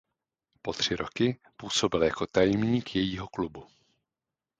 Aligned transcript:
Po 0.61 0.73
tři 0.73 0.95
roky 0.95 1.39
působil 1.57 2.03
jako 2.03 2.27
tajemník 2.27 2.95
jejího 2.95 3.27
klubu. 3.27 3.67